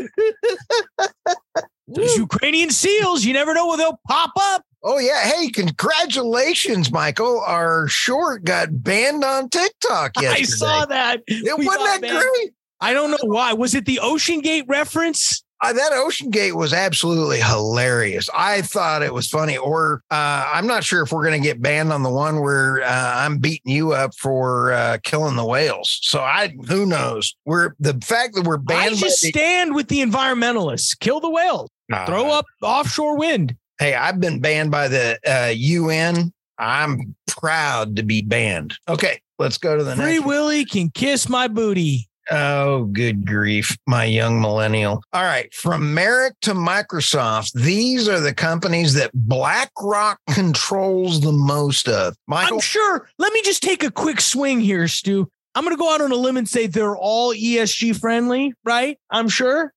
Those 1.88 2.15
Ukrainian 2.17 2.72
seals, 2.72 3.24
you 3.24 3.34
never 3.34 3.53
know 3.53 3.67
where 3.67 3.77
they'll 3.77 4.00
pop 4.08 4.32
up. 4.38 4.63
Oh, 4.88 5.00
yeah. 5.00 5.22
Hey, 5.24 5.50
congratulations, 5.50 6.92
Michael. 6.92 7.42
Our 7.42 7.88
short 7.88 8.44
got 8.44 8.84
banned 8.84 9.24
on 9.24 9.50
TikTok 9.50 10.12
yesterday. 10.22 10.42
I 10.42 10.44
saw 10.44 10.86
that. 10.86 11.22
It 11.27 11.58
We 11.58 11.65
wasn't 11.65 11.86
that 11.86 12.01
banned. 12.01 12.20
great. 12.20 12.51
I 12.82 12.94
don't 12.94 13.10
know 13.10 13.18
why. 13.24 13.54
Was 13.54 13.74
it 13.74 13.86
the 13.86 14.00
Ocean 14.00 14.42
Gate 14.42 14.65
reference? 14.68 15.44
Uh, 15.63 15.74
that 15.74 15.92
Ocean 15.94 16.30
Gate 16.30 16.56
was 16.56 16.72
absolutely 16.74 17.39
hilarious. 17.39 18.30
I 18.36 18.62
thought 18.62 19.01
it 19.01 19.13
was 19.13 19.27
funny. 19.27 19.58
Or 19.58 20.04
uh, 20.12 20.51
I'm 20.54 20.68
not 20.68 20.84
sure 20.84 21.01
if 21.01 21.12
we're 21.12 21.25
going 21.25 21.42
to 21.42 21.48
get 21.48 21.62
banned 21.62 21.92
on 21.92 22.04
the 22.04 22.10
one 22.12 22.42
where 22.42 22.84
uh, 22.84 23.13
I'm 23.15 23.39
beating 23.39 23.72
you 23.72 23.94
up 23.94 24.13
for 24.15 24.74
uh, 24.74 24.98
killing 25.04 25.36
the 25.36 25.46
whales. 25.46 25.98
So 26.04 26.20
I, 26.20 26.56
who 26.68 26.86
knows? 26.86 27.36
We're 27.46 27.72
the 27.80 27.94
fact 28.04 28.36
that 28.36 28.44
we're 28.46 28.58
banned. 28.58 28.96
I 28.96 28.98
just 28.98 29.24
the- 29.24 29.30
stand 29.30 29.74
with 29.74 29.88
the 29.88 30.01
environmentalists. 30.04 31.00
Kill 31.00 31.22
the 31.22 31.30
whales. 31.30 31.70
Throw 32.06 32.30
up 32.30 32.46
offshore 32.62 33.18
wind. 33.18 33.56
Hey, 33.79 33.94
I've 33.94 34.20
been 34.20 34.39
banned 34.39 34.72
by 34.72 34.88
the 34.88 35.20
uh, 35.27 35.51
UN. 35.53 36.32
I'm 36.58 37.15
proud 37.27 37.96
to 37.98 38.03
be 38.03 38.22
banned. 38.22 38.75
Okay, 38.88 39.20
let's 39.39 39.58
go 39.58 39.77
to 39.77 39.84
the 39.84 39.96
Free 39.96 40.05
next. 40.05 40.20
one. 40.22 40.29
Willy 40.29 40.65
can 40.65 40.89
kiss 40.91 41.27
my 41.27 41.48
booty. 41.48 42.08
Oh, 42.32 42.86
good 42.86 43.25
grief, 43.27 43.77
my 43.86 44.03
young 44.05 44.41
millennial. 44.41 45.03
All 45.13 45.24
right, 45.24 45.53
from 45.53 45.96
Merck 45.96 46.32
to 46.41 46.53
Microsoft, 46.53 47.53
these 47.53 48.08
are 48.08 48.20
the 48.20 48.34
companies 48.34 48.96
that 48.96 49.12
BlackRock 49.13 50.20
controls 50.32 51.22
the 51.22 51.32
most 51.32 51.88
of. 51.88 52.15
Michael, 52.27 52.55
I'm 52.55 52.62
sure. 52.62 53.08
Let 53.20 53.32
me 53.34 53.41
just 53.44 53.62
take 53.62 53.84
a 53.84 53.91
quick 53.91 54.22
swing 54.22 54.60
here, 54.60 54.88
Stu. 54.88 55.29
I'm 55.53 55.63
going 55.63 55.75
to 55.75 55.79
go 55.79 55.94
out 55.94 56.01
on 56.01 56.12
a 56.12 56.15
limb 56.15 56.38
and 56.38 56.50
say 56.50 56.65
they're 56.67 56.98
all 56.98 57.34
ESG 57.34 58.00
friendly, 58.00 58.53
right? 58.63 58.98
I'm 59.12 59.29
sure. 59.29 59.72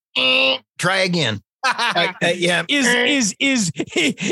try 0.78 0.99
again. 0.99 1.43
Uh, 1.65 2.12
uh, 2.23 2.27
yeah, 2.29 2.65
Is 2.69 3.35
is 3.41 3.73
is 3.73 3.73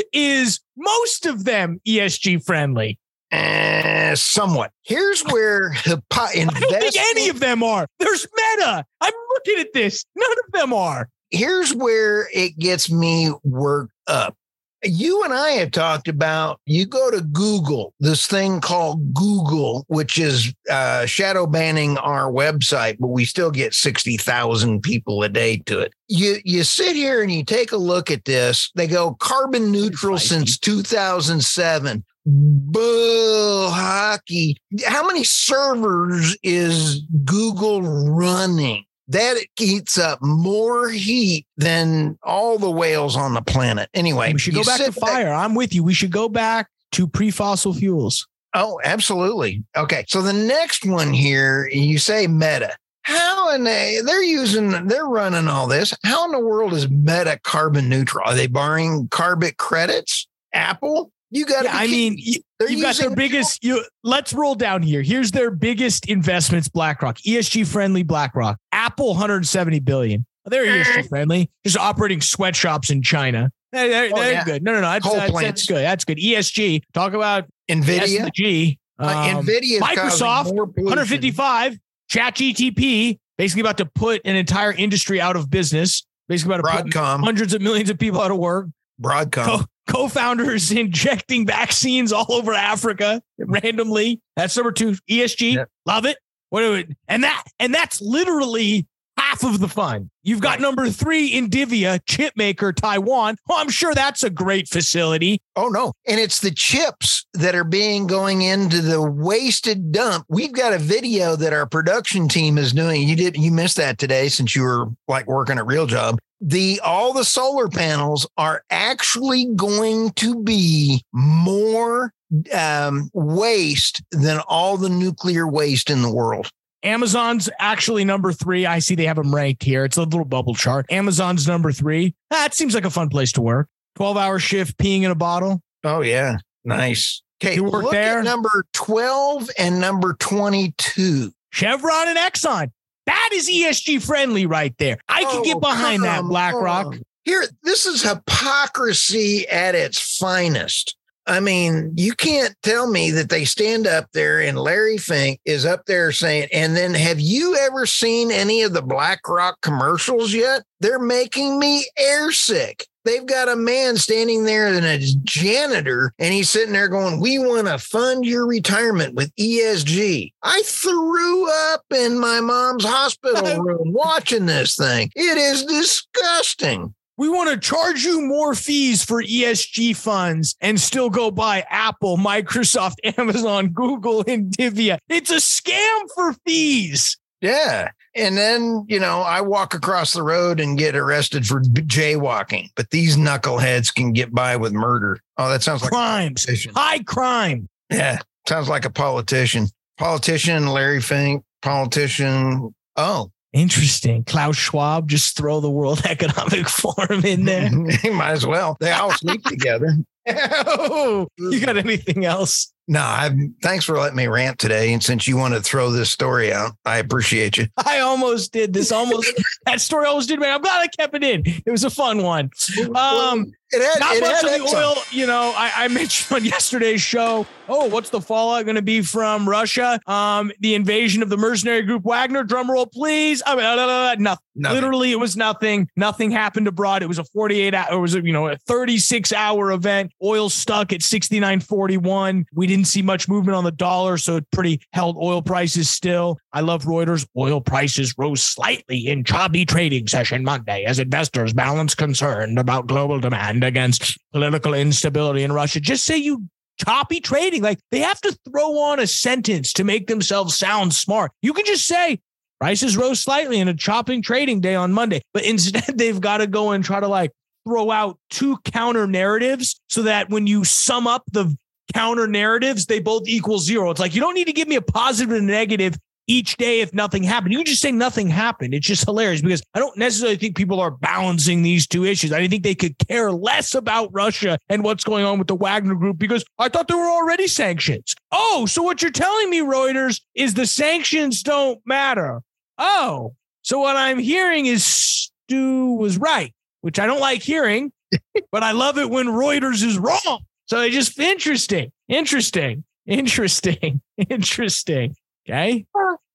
is 0.13 0.59
most 0.77 1.25
of 1.25 1.43
them 1.45 1.81
ESG 1.87 2.43
friendly? 2.45 2.99
uh, 3.31 4.15
somewhat. 4.15 4.71
Here's 4.83 5.21
where 5.25 5.71
hypo- 5.73 6.01
I 6.13 6.45
don't 6.45 6.53
think 6.55 6.95
any 7.11 7.27
of 7.29 7.39
them 7.41 7.61
are. 7.61 7.85
There's 7.99 8.25
Meta. 8.35 8.85
I'm 9.01 9.13
looking 9.33 9.59
at 9.59 9.73
this. 9.73 10.05
None 10.15 10.31
of 10.45 10.51
them 10.53 10.73
are. 10.73 11.09
here's 11.29 11.73
where 11.73 12.29
it 12.33 12.57
gets 12.57 12.89
me 12.89 13.31
worked 13.43 13.91
up. 14.07 14.35
You 14.83 15.23
and 15.23 15.33
I 15.33 15.51
have 15.51 15.71
talked 15.71 16.07
about 16.07 16.59
you 16.65 16.85
go 16.85 17.09
to 17.09 17.21
Google, 17.21 17.93
this 17.99 18.27
thing 18.27 18.61
called 18.61 19.13
Google, 19.13 19.85
which 19.87 20.19
is 20.19 20.53
uh, 20.69 21.05
shadow 21.05 21.47
banning 21.47 21.97
our 21.97 22.31
website, 22.31 22.97
but 22.99 23.07
we 23.07 23.25
still 23.25 23.49
get 23.49 23.73
60,000 23.73 24.81
people 24.81 25.23
a 25.23 25.29
day 25.29 25.57
to 25.65 25.79
it. 25.79 25.93
You, 26.07 26.37
you 26.45 26.63
sit 26.63 26.95
here 26.95 27.21
and 27.23 27.31
you 27.31 27.43
take 27.43 27.71
a 27.71 27.77
look 27.77 28.11
at 28.11 28.25
this. 28.25 28.71
They 28.75 28.87
go 28.87 29.15
carbon 29.15 29.71
neutral 29.71 30.17
since 30.17 30.57
2007. 30.59 32.03
Bull 32.29 33.69
hockey. 33.69 34.57
How 34.85 35.07
many 35.07 35.23
servers 35.23 36.37
is 36.43 37.01
Google 37.23 37.81
running? 37.81 38.83
That 39.09 39.37
heats 39.55 39.97
up 39.97 40.21
more 40.21 40.89
heat 40.89 41.45
than 41.55 42.17
all 42.23 42.57
the 42.57 42.69
whales 42.69 43.15
on 43.15 43.33
the 43.33 43.41
planet. 43.41 43.89
Anyway, 43.93 44.33
we 44.33 44.39
should 44.39 44.53
go 44.53 44.63
back 44.63 44.77
to 44.77 44.83
sit 44.91 44.99
back- 44.99 45.09
fire. 45.09 45.33
I'm 45.33 45.55
with 45.55 45.73
you. 45.73 45.83
We 45.83 45.93
should 45.93 46.11
go 46.11 46.27
back 46.27 46.67
to 46.93 47.07
pre-fossil 47.07 47.73
fuels. 47.73 48.27
Oh, 48.53 48.79
absolutely. 48.83 49.63
Okay. 49.75 50.03
So 50.07 50.21
the 50.21 50.33
next 50.33 50.85
one 50.85 51.13
here, 51.13 51.69
you 51.71 51.99
say 51.99 52.27
Meta. 52.27 52.75
How 53.03 53.53
in 53.53 53.63
the, 53.63 54.01
they're 54.05 54.23
using, 54.23 54.87
they're 54.87 55.05
running 55.05 55.47
all 55.47 55.67
this. 55.67 55.93
How 56.03 56.25
in 56.25 56.31
the 56.31 56.39
world 56.39 56.73
is 56.73 56.89
Meta 56.89 57.39
carbon 57.43 57.87
neutral? 57.87 58.27
Are 58.27 58.35
they 58.35 58.47
borrowing 58.47 59.07
carbon 59.09 59.51
credits? 59.57 60.27
Apple? 60.53 61.11
You 61.29 61.45
got 61.45 61.65
Yeah, 61.65 61.71
I 61.73 61.87
mean, 61.87 62.15
you, 62.17 62.39
they're 62.57 62.69
you've 62.69 62.81
got 62.81 62.95
their 62.95 63.13
biggest. 63.15 63.63
You 63.63 63.83
let's 64.03 64.33
roll 64.33 64.55
down 64.55 64.81
here. 64.81 65.01
Here's 65.01 65.31
their 65.31 65.51
biggest 65.51 66.07
investments: 66.07 66.69
BlackRock, 66.69 67.17
ESG 67.17 67.67
friendly 67.67 68.03
BlackRock, 68.03 68.57
Apple, 68.71 69.09
170 69.09 69.79
billion. 69.81 70.25
They're 70.45 70.65
ESG 70.65 71.09
friendly. 71.09 71.49
Just 71.65 71.77
operating 71.77 72.21
sweatshops 72.21 72.89
in 72.89 73.01
China. 73.01 73.51
They're, 73.73 73.89
they're, 73.89 74.09
Oh, 74.13 74.15
they're 74.15 74.31
yeah. 74.31 74.45
good. 74.45 74.63
No, 74.63 74.73
no, 74.73 74.79
no. 74.79 74.87
That's, 74.91 75.11
that's, 75.11 75.41
that's 75.41 75.65
good. 75.65 75.83
That's 75.83 76.05
good. 76.05 76.17
ESG. 76.17 76.83
Talk 76.93 77.11
about 77.13 77.45
NVIDIA. 77.69 78.23
the 78.23 78.31
G. 78.33 78.79
Uh, 78.97 79.07
Um, 79.35 79.45
NVIDIA 79.45 79.79
Microsoft, 79.79 80.19
causing 80.45 80.55
more 80.55 80.67
pollution. 80.67 80.85
155. 80.85 81.77
Chat 82.09 82.35
GTP, 82.35 83.19
basically 83.37 83.59
about 83.61 83.77
to 83.79 83.85
put 83.85 84.21
an 84.23 84.37
entire 84.37 84.71
industry 84.71 85.19
out 85.19 85.35
of 85.35 85.49
business. 85.49 86.05
Basically 86.29 86.55
about 86.55 86.65
to 86.77 86.83
put 86.83 86.91
Broadcom. 86.93 87.23
hundreds 87.25 87.53
of 87.53 87.61
millions 87.61 87.89
of 87.89 87.99
people 87.99 88.21
out 88.21 88.31
of 88.31 88.37
work. 88.37 88.67
Broadcom. 89.01 89.65
Co- 89.87 90.03
co-founders 90.03 90.71
injecting 90.71 91.45
vaccines 91.47 92.11
all 92.13 92.31
over 92.31 92.53
Africa 92.53 93.21
randomly. 93.39 94.21
That's 94.35 94.55
number 94.55 94.71
two. 94.71 94.95
ESG, 95.09 95.53
Yep. 95.55 95.69
love 95.85 96.05
it. 96.05 96.17
What 96.49 96.61
do 96.61 96.73
it? 96.75 96.89
And 97.07 97.23
that 97.23 97.43
and 97.59 97.73
that's 97.73 97.99
literally 98.01 98.87
half 99.17 99.43
of 99.43 99.59
the 99.59 99.67
fun. 99.67 100.09
You've 100.23 100.41
got 100.41 100.51
Right. 100.51 100.61
number 100.61 100.89
three, 100.91 101.33
NVIDIA, 101.33 101.99
chip 102.07 102.33
maker, 102.37 102.71
Taiwan. 102.71 103.35
Oh, 103.49 103.55
I'm 103.57 103.69
sure 103.69 103.93
that's 103.95 104.23
a 104.23 104.29
great 104.29 104.69
facility. 104.69 105.41
Oh 105.55 105.67
no. 105.69 105.93
And 106.05 106.19
it's 106.19 106.39
the 106.39 106.51
chips 106.51 107.25
that 107.33 107.55
are 107.55 107.63
being 107.63 108.05
going 108.07 108.43
into 108.43 108.81
the 108.81 109.01
wasted 109.01 109.91
dump. 109.91 110.25
We've 110.29 110.53
got 110.53 110.73
a 110.73 110.77
video 110.77 111.35
that 111.35 111.51
our 111.53 111.65
production 111.65 112.27
team 112.27 112.57
is 112.57 112.71
doing. 112.73 113.07
You 113.07 113.15
did 113.15 113.35
you 113.37 113.51
missed 113.51 113.77
that 113.77 113.97
today 113.97 114.29
since 114.29 114.55
you 114.55 114.61
were 114.61 114.85
like 115.07 115.27
working 115.27 115.57
a 115.57 115.63
real 115.63 115.87
job. 115.87 116.19
The 116.39 116.79
all 116.83 117.13
the 117.13 117.23
solar 117.23 117.67
panels 117.67 118.27
are 118.37 118.63
actually 118.69 119.45
going 119.55 120.11
to 120.11 120.43
be 120.43 121.03
more 121.11 122.13
um, 122.53 123.09
waste 123.13 124.03
than 124.11 124.39
all 124.47 124.77
the 124.77 124.89
nuclear 124.89 125.47
waste 125.47 125.89
in 125.89 126.01
the 126.01 126.11
world. 126.13 126.51
Amazon's 126.83 127.49
actually 127.59 128.05
number 128.05 128.31
three. 128.31 128.65
I 128.67 128.79
see 128.79 128.93
they 128.95 129.05
have 129.07 129.15
them 129.17 129.33
ranked 129.33 129.63
here. 129.63 129.83
It's 129.83 129.97
a 129.97 130.03
little 130.03 130.25
bubble 130.25 130.53
chart. 130.53 130.85
Amazon's 130.91 131.47
number 131.47 131.71
three. 131.71 132.13
That 132.29 132.53
seems 132.53 132.75
like 132.75 132.85
a 132.85 132.89
fun 132.91 133.09
place 133.09 133.31
to 133.33 133.41
work. 133.41 133.67
12 133.95 134.15
hour 134.15 134.37
shift, 134.37 134.77
peeing 134.77 135.01
in 135.01 135.11
a 135.11 135.15
bottle. 135.15 135.61
Oh 135.83 136.01
yeah. 136.01 136.37
Nice. 136.63 137.21
Okay, 137.43 137.55
You 137.55 137.63
work 137.63 137.83
look 137.83 137.91
there? 137.91 138.19
at 138.19 138.25
number 138.25 138.63
12 138.73 139.49
and 139.57 139.79
number 139.81 140.13
22. 140.19 141.31
Chevron 141.51 142.07
and 142.07 142.17
Exxon. 142.17 142.71
That 143.07 143.29
is 143.33 143.49
ESG 143.49 144.05
friendly 144.05 144.45
right 144.45 144.75
there. 144.77 144.97
I 145.09 145.23
can 145.23 145.39
Oh, 145.39 145.43
get 145.43 145.59
behind 145.59 146.03
that, 146.03 146.23
BlackRock. 146.23 146.85
on. 146.87 147.01
Here, 147.25 147.45
this 147.63 147.85
is 147.85 148.03
hypocrisy 148.03 149.47
at 149.49 149.75
its 149.75 150.17
finest. 150.17 150.95
I 151.25 151.41
mean, 151.41 151.91
you 151.97 152.13
can't 152.13 152.55
tell 152.63 152.89
me 152.89 153.11
that 153.11 153.29
they 153.29 153.43
stand 153.43 153.85
up 153.85 154.05
there 154.13 154.39
and 154.39 154.57
Larry 154.57 154.97
Fink 154.97 155.41
is 155.43 155.65
up 155.65 155.85
there 155.85 156.13
saying, 156.13 156.47
and 156.53 156.75
then 156.75 156.93
have 156.93 157.19
you 157.19 157.57
ever 157.57 157.85
seen 157.85 158.31
any 158.31 158.61
of 158.61 158.71
the 158.71 158.81
BlackRock 158.81 159.59
commercials 159.61 160.33
yet? 160.33 160.63
They're 160.79 160.99
making 160.99 161.59
me 161.59 161.85
airsick. 161.99 162.83
They've 163.07 163.25
got 163.25 163.47
a 163.47 163.55
man 163.55 163.95
standing 163.95 164.43
there 164.43 164.67
and 164.67 164.85
a 164.85 164.99
janitor, 165.23 166.11
and 166.19 166.33
he's 166.33 166.49
sitting 166.49 166.73
there 166.73 166.89
going, 166.89 167.21
We 167.21 167.39
want 167.39 167.67
to 167.67 167.77
fund 167.77 168.25
your 168.25 168.45
retirement 168.45 169.13
with 169.13 169.33
ESG. 169.37 170.33
I 170.43 170.61
threw 170.65 171.49
up 171.71 171.85
in 171.95 172.19
my 172.19 172.41
mom's 172.41 172.83
hospital 172.83 173.63
room 173.63 173.93
watching 173.93 174.45
this 174.45 174.75
thing. 174.75 175.09
It 175.15 175.37
is 175.37 175.63
disgusting. 175.63 176.93
We 177.15 177.29
want 177.29 177.49
to 177.49 177.57
charge 177.57 178.03
you 178.03 178.21
more 178.21 178.53
fees 178.53 179.05
for 179.05 179.23
ESG 179.23 179.95
funds 179.95 180.57
and 180.59 180.77
still 180.77 181.09
go 181.09 181.31
buy 181.31 181.65
Apple, 181.69 182.17
Microsoft, 182.17 182.95
Amazon, 183.17 183.69
Google, 183.69 184.25
NVIDIA. 184.25 184.97
It's 185.07 185.31
a 185.31 185.37
scam 185.37 186.09
for 186.13 186.33
fees. 186.45 187.17
Yeah. 187.39 187.91
And 188.17 188.35
then, 188.35 188.85
you 188.87 188.99
know, 188.99 189.21
I 189.21 189.41
walk 189.41 189.73
across 189.73 190.13
the 190.13 190.23
road 190.23 190.59
and 190.59 190.77
get 190.77 190.95
arrested 190.95 191.45
for 191.45 191.61
jaywalking, 191.61 192.71
but 192.75 192.89
these 192.89 193.15
knuckleheads 193.15 193.93
can 193.93 194.11
get 194.11 194.33
by 194.33 194.55
with 194.55 194.73
murder. 194.73 195.19
Oh, 195.37 195.49
that 195.49 195.61
sounds 195.61 195.83
like 195.83 195.91
Crimes, 195.91 196.47
high 196.75 197.03
crime. 197.03 197.69
Yeah. 197.91 198.19
Sounds 198.47 198.69
like 198.69 198.85
a 198.85 198.89
politician. 198.89 199.67
Politician, 199.97 200.67
Larry 200.67 201.01
Fink, 201.01 201.43
politician. 201.61 202.73
Oh, 202.95 203.31
Interesting. 203.53 204.23
Klaus 204.23 204.55
Schwab, 204.57 205.09
just 205.09 205.37
throw 205.37 205.59
the 205.59 205.69
World 205.69 206.01
Economic 206.05 206.67
Forum 206.67 207.25
in 207.25 207.45
there. 207.45 207.69
he 208.01 208.09
might 208.09 208.31
as 208.31 208.45
well. 208.45 208.77
They 208.79 208.91
all 208.91 209.11
sleep 209.11 209.43
together. 209.43 209.95
oh, 210.27 211.27
you 211.37 211.65
got 211.65 211.77
anything 211.77 212.25
else? 212.25 212.71
No, 212.89 213.01
I 213.01 213.29
thanks 213.61 213.83
for 213.83 213.97
letting 213.97 214.15
me 214.15 214.27
rant 214.27 214.59
today. 214.59 214.93
And 214.93 215.03
since 215.03 215.27
you 215.27 215.35
want 215.35 215.53
to 215.53 215.61
throw 215.61 215.91
this 215.91 216.09
story 216.09 216.53
out, 216.53 216.71
I 216.85 216.99
appreciate 216.99 217.57
you. 217.57 217.67
I 217.77 217.99
almost 217.99 218.53
did 218.53 218.73
this. 218.73 218.93
Almost 218.93 219.33
that 219.65 219.81
story 219.81 220.05
almost 220.05 220.29
did, 220.29 220.39
man. 220.39 220.53
I'm 220.53 220.61
glad 220.61 220.79
I 220.79 220.87
kept 220.87 221.13
it 221.13 221.23
in. 221.23 221.43
It 221.45 221.69
was 221.69 221.83
a 221.83 221.89
fun 221.89 222.23
one. 222.23 222.49
Um, 222.95 223.51
had, 223.71 223.99
not 223.99 224.15
it 224.15 224.21
much 224.21 224.41
had 224.41 224.61
of 224.61 224.69
the 224.69 224.77
oil, 224.77 224.95
you 225.11 225.27
know. 225.27 225.53
I, 225.55 225.71
I 225.75 225.87
mentioned 225.89 226.35
on 226.35 226.45
yesterday's 226.45 227.01
show. 227.01 227.45
Oh, 227.69 227.87
what's 227.87 228.09
the 228.09 228.21
fallout 228.21 228.63
going 228.65 228.75
to 228.75 228.81
be 228.81 229.01
from 229.01 229.47
Russia? 229.47 229.99
Um, 230.07 230.51
the 230.59 230.75
invasion 230.75 231.21
of 231.21 231.29
the 231.29 231.37
mercenary 231.37 231.81
group 231.81 232.03
Wagner. 232.03 232.43
Drum 232.43 232.71
roll, 232.71 232.85
please. 232.85 233.43
I 233.45 233.55
mean, 233.55 233.65
uh, 233.65 233.75
uh, 233.75 234.11
uh, 234.11 234.15
nothing. 234.19 234.43
Nothing. 234.55 234.75
Literally, 234.75 235.11
it 235.11 235.19
was 235.19 235.37
nothing. 235.37 235.87
Nothing 235.95 236.31
happened 236.31 236.67
abroad. 236.67 237.03
It 237.03 237.07
was 237.07 237.19
a 237.19 237.23
48 237.25 237.73
hour. 237.75 237.87
It 237.91 237.99
was 237.99 238.15
a, 238.15 238.23
you 238.23 238.33
know 238.33 238.47
a 238.47 238.57
36 238.57 239.31
hour 239.31 239.71
event. 239.71 240.11
Oil 240.23 240.49
stuck 240.49 240.91
at 240.91 241.01
69.41. 241.01 242.45
We 242.53 242.65
didn't 242.65 242.85
see 242.85 243.03
much 243.03 243.27
movement 243.27 243.55
on 243.55 243.63
the 243.63 243.71
dollar, 243.71 244.17
so 244.17 244.37
it 244.37 244.49
pretty 244.51 244.81
held 244.93 245.15
oil 245.17 245.43
prices 245.43 245.89
still. 245.89 246.39
I 246.57 246.61
love 246.61 246.85
Reuters. 246.85 247.23
Oil 247.37 247.61
prices 247.61 248.15
rose 248.17 248.41
slightly 248.41 249.09
in 249.09 249.23
choppy 249.23 249.63
trading 249.63 250.07
session 250.07 250.43
Monday 250.43 250.85
as 250.85 250.97
investors 250.97 251.53
balance 251.53 251.93
concern 251.93 252.57
about 252.57 252.87
global 252.87 253.19
demand 253.19 253.63
against 253.63 254.17
political 254.33 254.73
instability 254.73 255.43
in 255.43 255.51
Russia. 255.51 255.79
Just 255.79 256.03
say 256.03 256.17
you 256.17 256.49
choppy 256.83 257.19
trading. 257.19 257.61
Like 257.61 257.77
they 257.91 257.99
have 257.99 258.19
to 258.21 258.35
throw 258.49 258.79
on 258.79 258.99
a 258.99 259.05
sentence 259.05 259.71
to 259.73 259.83
make 259.83 260.07
themselves 260.07 260.57
sound 260.57 260.95
smart. 260.95 261.31
You 261.43 261.53
can 261.53 261.63
just 261.63 261.85
say 261.85 262.19
prices 262.59 262.97
rose 262.97 263.19
slightly 263.19 263.59
in 263.59 263.67
a 263.67 263.75
chopping 263.75 264.23
trading 264.23 264.59
day 264.59 264.73
on 264.73 264.91
Monday, 264.91 265.21
but 265.35 265.45
instead 265.45 265.95
they've 265.95 266.19
got 266.19 266.39
to 266.39 266.47
go 266.47 266.71
and 266.71 266.83
try 266.83 266.99
to 266.99 267.07
like 267.07 267.33
throw 267.67 267.91
out 267.91 268.17
two 268.31 268.57
counter 268.65 269.05
narratives 269.05 269.79
so 269.89 270.01
that 270.01 270.31
when 270.31 270.47
you 270.47 270.63
sum 270.63 271.05
up 271.05 271.21
the 271.33 271.55
counter 271.93 272.25
narratives, 272.25 272.87
they 272.87 272.99
both 272.99 273.27
equal 273.27 273.59
zero. 273.59 273.91
It's 273.91 273.99
like 273.99 274.15
you 274.15 274.21
don't 274.21 274.33
need 274.33 274.47
to 274.47 274.53
give 274.53 274.67
me 274.67 274.75
a 274.75 274.81
positive 274.81 275.31
and 275.35 275.47
a 275.47 275.51
negative 275.51 275.99
each 276.27 276.57
day 276.57 276.81
if 276.81 276.93
nothing 276.93 277.23
happened. 277.23 277.53
You 277.53 277.63
just 277.63 277.81
say 277.81 277.91
nothing 277.91 278.29
happened. 278.29 278.73
It's 278.73 278.85
just 278.85 279.05
hilarious 279.05 279.41
because 279.41 279.63
I 279.73 279.79
don't 279.79 279.97
necessarily 279.97 280.35
think 280.35 280.57
people 280.57 280.79
are 280.79 280.91
balancing 280.91 281.61
these 281.63 281.87
two 281.87 282.05
issues. 282.05 282.31
I 282.33 282.47
think 282.47 282.63
they 282.63 282.75
could 282.75 282.97
care 283.07 283.31
less 283.31 283.73
about 283.73 284.09
Russia 284.11 284.59
and 284.69 284.83
what's 284.83 285.05
going 285.05 285.25
on 285.25 285.39
with 285.39 285.47
the 285.47 285.55
Wagner 285.55 285.95
group 285.95 286.17
because 286.17 286.43
I 286.59 286.69
thought 286.69 286.87
there 286.87 286.97
were 286.97 287.09
already 287.09 287.47
sanctions. 287.47 288.13
Oh, 288.31 288.65
so 288.65 288.83
what 288.83 289.01
you're 289.01 289.11
telling 289.11 289.49
me, 289.49 289.61
Reuters, 289.61 290.21
is 290.35 290.53
the 290.53 290.65
sanctions 290.65 291.41
don't 291.41 291.79
matter. 291.85 292.41
Oh, 292.77 293.33
so 293.61 293.79
what 293.79 293.95
I'm 293.95 294.19
hearing 294.19 294.65
is 294.65 294.83
Stu 294.85 295.93
was 295.93 296.17
right, 296.17 296.53
which 296.81 296.99
I 296.99 297.05
don't 297.05 297.21
like 297.21 297.41
hearing, 297.41 297.91
but 298.51 298.63
I 298.63 298.71
love 298.71 298.97
it 298.97 299.09
when 299.09 299.27
Reuters 299.27 299.83
is 299.83 299.97
wrong. 299.97 300.43
So 300.65 300.81
it's 300.81 300.93
just 300.93 301.17
interesting, 301.17 301.91
interesting, 302.09 302.83
interesting, 303.05 304.01
interesting. 304.29 305.15
Okay. 305.49 305.85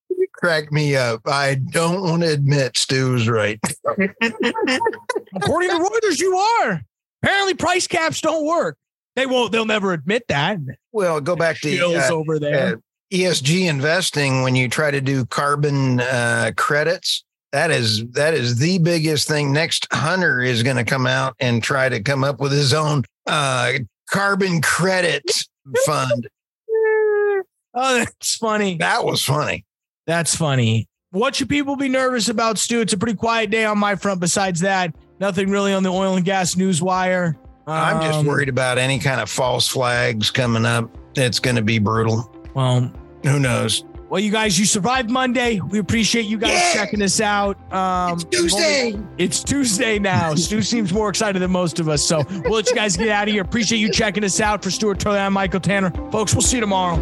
You 0.09 0.26
crack 0.33 0.73
me 0.73 0.97
up. 0.97 1.21
I 1.26 1.54
don't 1.57 2.02
want 2.02 2.23
to 2.23 2.33
admit 2.33 2.76
Stu's 2.76 3.28
right. 3.28 3.61
According 3.87 5.71
to 5.71 5.76
Reuters, 5.76 6.21
you 6.21 6.37
are. 6.37 6.83
Apparently, 7.23 7.54
price 7.54 7.87
caps 7.87 8.21
don't 8.21 8.45
work. 8.45 8.76
They 9.14 9.26
won't. 9.26 9.52
They'll 9.52 9.66
never 9.66 9.92
admit 9.92 10.25
that. 10.28 10.59
Well, 10.92 11.21
go 11.21 11.37
back 11.37 11.59
to 11.59 11.97
uh, 11.97 12.09
over 12.11 12.38
there. 12.38 12.75
uh, 12.75 12.76
ESG 13.12 13.69
investing 13.69 14.42
when 14.42 14.57
you 14.57 14.69
try 14.69 14.90
to 14.90 15.00
do 15.00 15.26
carbon 15.26 16.00
uh, 16.00 16.52
credits. 16.57 17.25
That 17.52 17.71
is 17.71 18.07
that 18.12 18.33
is 18.33 18.57
the 18.59 18.78
biggest 18.78 19.28
thing. 19.28 19.52
Next, 19.52 19.87
Hunter 19.92 20.40
is 20.40 20.62
going 20.62 20.78
to 20.78 20.85
come 20.85 21.07
out 21.07 21.35
and 21.38 21.62
try 21.62 21.90
to 21.90 22.02
come 22.02 22.25
up 22.25 22.40
with 22.40 22.52
his 22.52 22.73
own 22.73 23.04
uh, 23.26 23.75
carbon 24.11 24.62
credit 24.62 25.31
fund. 25.85 26.26
Oh, 27.75 27.99
that's 28.05 28.37
funny. 28.37 28.76
That 28.79 29.05
was 29.05 29.23
funny. 29.25 29.64
That's 30.07 30.35
funny. 30.35 30.88
What 31.11 31.35
should 31.37 31.49
people 31.49 31.76
be 31.76 31.88
nervous 31.88 32.29
about, 32.29 32.59
Stu? 32.59 32.81
It's 32.81 32.93
a 32.95 32.99
pretty 32.99 33.17
quiet 33.17 33.50
day 33.50 33.64
on 33.67 33.79
my 33.79 33.97
front. 33.97 34.21
Besides 34.21 34.61
that, 34.61 34.95
nothing 35.21 35.50
really 35.50 35.75
on 35.75 35.83
the 35.83 35.91
oil 35.93 36.17
and 36.17 36.25
gas 36.25 36.57
news 36.57 36.81
wire. 36.83 37.37
I'm 37.67 38.00
just 38.02 38.21
Um, 38.21 38.26
worried 38.26 38.49
about 38.49 38.79
any 38.79 38.99
kind 38.99 39.21
of 39.21 39.31
false 39.31 39.69
flags 39.69 40.31
coming 40.31 40.64
up. 40.64 40.91
It's 41.14 41.38
going 41.38 41.57
to 41.57 41.62
be 41.62 41.79
brutal. 41.79 42.29
Well, 42.55 42.91
Who 43.25 43.38
knows? 43.38 43.85
well, 44.09 44.21
you 44.21 44.31
guys, 44.33 44.59
you 44.59 44.64
survived 44.67 45.11
Monday. 45.11 45.61
We 45.61 45.79
appreciate 45.79 46.25
you 46.26 46.38
guys 46.38 46.50
Yeah. 46.52 46.73
checking 46.75 47.02
us 47.02 47.21
out. 47.21 47.57
Um, 47.73 48.14
It's 48.14 48.25
Tuesday. 48.25 48.99
It's 49.19 49.45
Tuesday 49.45 49.99
now. 49.99 50.35
Stu 50.35 50.61
seems 50.62 50.93
more 50.93 51.09
excited 51.11 51.41
than 51.41 51.50
most 51.52 51.79
of 51.79 51.88
us. 51.88 52.02
So 52.02 52.23
we'll 52.45 52.55
let 52.55 52.69
you 52.69 52.75
guys 52.75 52.97
get 52.97 53.11
out 53.11 53.29
of 53.29 53.33
here. 53.35 53.43
Appreciate 53.43 53.79
you 53.79 53.91
checking 53.93 54.25
us 54.25 54.41
out. 54.41 54.62
For 54.64 54.71
Stuart 54.71 54.99
Turley, 54.99 55.19
I'm 55.19 55.35
Michael 55.35 55.61
Tanner. 55.61 55.91
Folks, 56.11 56.35
we'll 56.35 56.43
see 56.43 56.57
you 56.57 56.62
tomorrow. 56.62 56.97